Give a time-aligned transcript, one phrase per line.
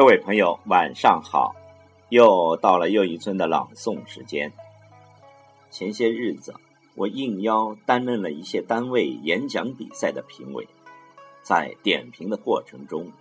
[0.00, 1.54] 各位朋友，晚上好！
[2.08, 4.50] 又到了又一村的朗诵时间。
[5.70, 6.54] 前些日子，
[6.94, 10.66] 我应邀担任了一些单位演讲比赛的评委，
[11.42, 13.12] 在点评的过程中，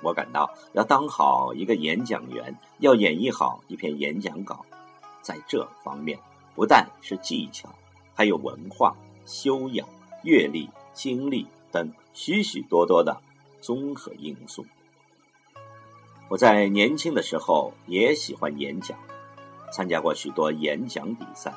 [0.00, 4.64] 我感到要当好一个演讲员，要演绎好一篇演讲稿，
[5.20, 6.16] 在这方面
[6.54, 7.68] 不但是技巧，
[8.14, 8.94] 还有文化、
[9.26, 9.88] 修养、
[10.22, 13.20] 阅历、经历等许许多多的
[13.60, 14.64] 综合因素。
[16.28, 18.98] 我在年轻的时候也喜欢演讲，
[19.72, 21.52] 参加过许多演讲比赛。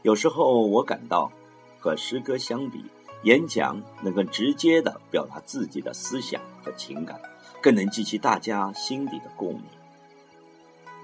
[0.00, 1.30] 有时候我感到，
[1.78, 2.82] 和诗歌相比，
[3.24, 7.20] 演讲能更直接地表达自己的思想和情感，
[7.60, 9.62] 更能激起大家心底的共鸣。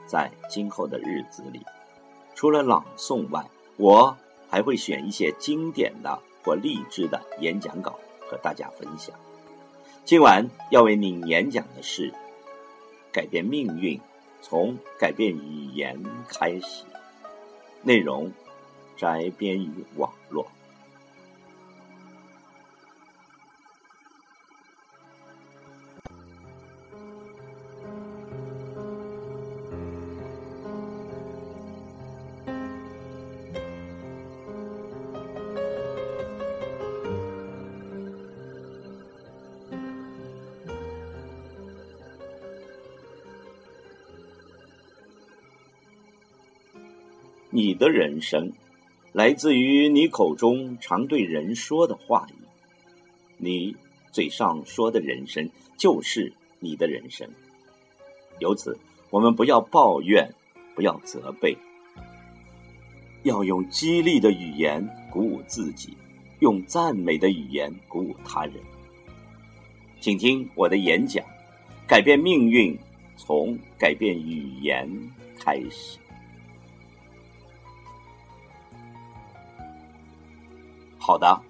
[0.06, 1.60] 在今后的日子里，
[2.34, 3.44] 除了朗诵外，
[3.76, 4.16] 我
[4.48, 9.14] 还会选一些经典的或励志的演讲稿和大家分享。
[10.06, 12.10] 今晚要为您演讲的是。
[13.12, 14.00] 改变命运，
[14.40, 16.84] 从改变语言开始。
[17.82, 18.30] 内容
[18.96, 20.46] 摘编于网络。
[47.50, 48.52] 你的人生，
[49.12, 52.34] 来自于你口中常对人说的话语。
[53.38, 53.74] 你
[54.12, 57.28] 嘴上说的人生，就是你的人生。
[58.38, 58.78] 由此，
[59.10, 60.32] 我们不要抱怨，
[60.76, 61.56] 不要责备，
[63.24, 65.96] 要用激励的语言鼓舞自己，
[66.38, 68.54] 用赞美的语言鼓舞他人。
[70.00, 71.24] 请听我的演讲：
[71.88, 72.78] 改变命运，
[73.16, 74.88] 从改变语言
[75.36, 75.98] 开始。
[81.00, 81.40] 好的，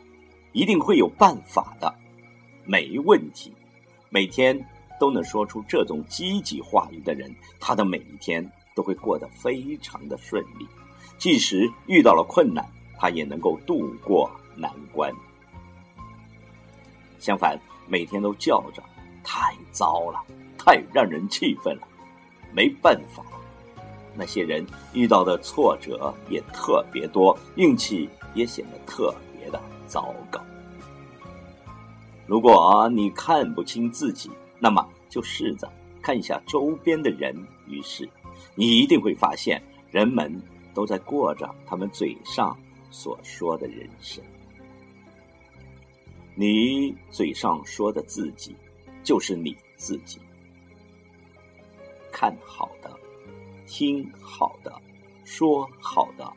[0.53, 1.93] 一定会有办法的，
[2.65, 3.53] 没问题。
[4.09, 4.59] 每天
[4.99, 10.67] 都能说出这种积极话语的人，他的每一天都会过得非常的顺利。
[11.19, 12.65] 即使遇到了困难，
[12.97, 15.13] 他也能够度过难关。
[17.19, 18.83] 相反，每天都叫着
[19.25, 20.23] 太糟了，
[20.57, 21.89] 太让人气愤了，
[22.55, 23.23] 没办法。
[24.17, 29.15] 那些人遇到的挫折也特别多，运气也显得特。
[29.41, 30.39] 别的糟糕！
[32.27, 35.67] 如果你看不清自己，那么就试着
[36.03, 37.35] 看一下周边的人。
[37.67, 38.09] 于是，
[38.55, 40.31] 你一定会发现，人们
[40.75, 42.57] 都在过着他们嘴上
[42.91, 44.23] 所说的人生。
[46.35, 48.55] 你嘴上说的自己，
[49.03, 50.21] 就是你自己。
[52.13, 52.91] 看好的，
[53.67, 54.73] 听好的，
[55.25, 56.33] 说好的，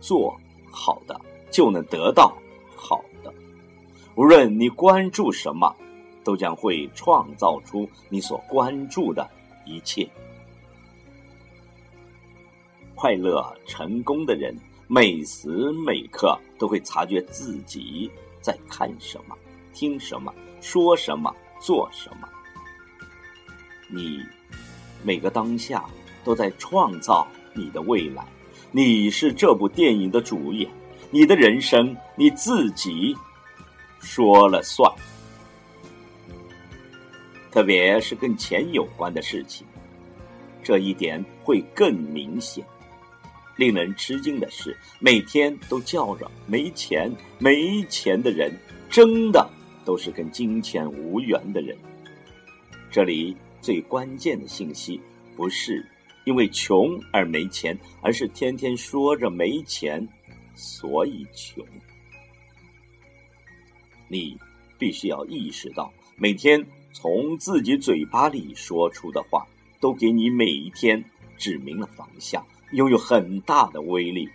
[0.00, 0.38] 做
[0.70, 1.18] 好的，
[1.56, 2.36] 就能得到。
[2.76, 3.32] 好的，
[4.14, 5.74] 无论你关注什么，
[6.22, 9.26] 都将会创造出你所关注的
[9.64, 10.06] 一切。
[12.94, 14.54] 快乐成功的人，
[14.86, 18.10] 每时每刻都会察觉自己
[18.42, 19.34] 在看什么、
[19.72, 20.30] 听什么、
[20.60, 22.28] 说什么、做什么。
[23.88, 24.22] 你
[25.02, 25.82] 每个当下
[26.22, 28.26] 都在创造你的未来，
[28.72, 30.70] 你是这部电影的主演。
[31.10, 33.16] 你的人生你自己
[34.00, 34.92] 说了算，
[37.50, 39.66] 特别是跟钱有关的事情，
[40.62, 42.64] 这一点会更明显。
[43.56, 48.52] 令人吃惊的是，每天都叫着没钱、没钱的人，
[48.90, 49.48] 真的
[49.84, 51.74] 都是跟金钱无缘的人。
[52.90, 55.00] 这里最关键的信息，
[55.36, 55.82] 不是
[56.24, 60.06] 因为穷而没钱，而是天天说着没钱。
[60.56, 61.64] 所以穷，
[64.08, 64.36] 你
[64.78, 69.46] 必须要意识到，每天从自己嘴巴里说出的话，
[69.80, 71.04] 都给你每一天
[71.36, 74.26] 指明了方向，拥有很大的威力，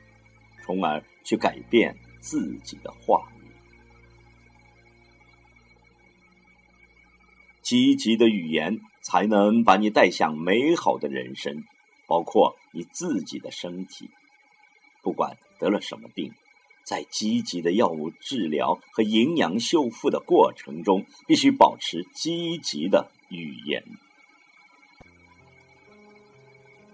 [0.64, 3.42] 从而去改变自己的话语。
[7.64, 11.64] 积极的语言才能把你带向美好的人生，
[12.06, 14.08] 包括你自己的身体。
[15.02, 16.34] 不管得了什么病，
[16.84, 23.84] 在积极的药物治疗和营养修复的过程中，必须保持积极的语言。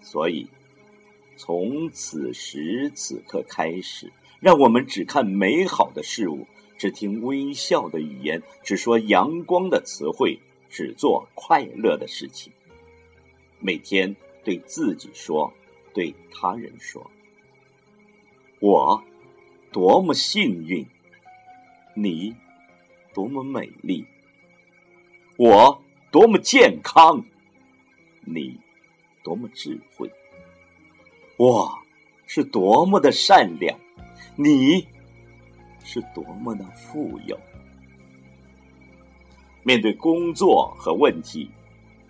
[0.01, 0.47] 所以，
[1.35, 10.39] 从此时此刻开始，让我们只看美好的事物，只听微笑的语言，只说阳光的词汇，
[10.69, 12.53] 只做快乐的事情。
[13.59, 14.15] 每天
[14.45, 15.51] 对自己说，
[15.93, 17.09] 对他人说
[18.59, 19.03] ：“我
[19.71, 20.85] 多么幸运，
[21.93, 22.35] 你
[23.13, 24.05] 多么美丽，
[25.37, 25.81] 我
[26.11, 27.23] 多么健康，
[28.21, 28.59] 你
[29.23, 30.11] 多么智慧，
[31.37, 31.71] 我
[32.25, 33.77] 是多么的善良，
[34.35, 34.87] 你
[35.83, 37.39] 是多么的富有。”
[39.63, 41.51] 面对工作和问题，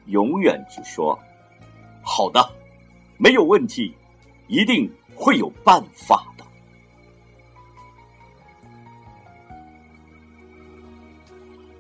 [0.06, 1.20] 永远只说。
[2.04, 2.40] 好的，
[3.18, 3.94] 没有问题，
[4.48, 6.34] 一定会有办法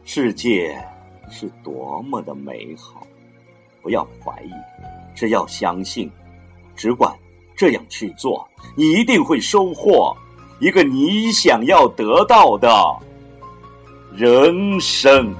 [0.09, 0.81] 世界
[1.29, 3.05] 是多么的美好，
[3.81, 4.49] 不要怀疑，
[5.13, 6.09] 只要相信，
[6.77, 7.13] 只管
[7.57, 10.15] 这样去做，你一定会收获
[10.61, 12.69] 一个你想要得到的
[14.15, 15.35] 人生。